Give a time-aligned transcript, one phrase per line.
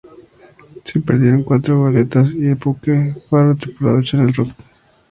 [0.83, 4.49] Se perdieron cuatro goletas y el buque faro tripulado "Channel Rock".